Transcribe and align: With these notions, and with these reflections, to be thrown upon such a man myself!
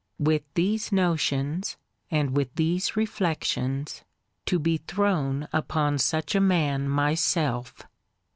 With 0.17 0.41
these 0.55 0.91
notions, 0.91 1.77
and 2.09 2.35
with 2.35 2.55
these 2.55 2.97
reflections, 2.97 4.03
to 4.47 4.57
be 4.57 4.77
thrown 4.77 5.47
upon 5.53 5.99
such 5.99 6.33
a 6.33 6.41
man 6.41 6.89
myself! 6.89 7.83